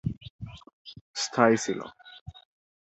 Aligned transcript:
স্থায়ী 1.15 1.57
ছিল। 1.57 1.79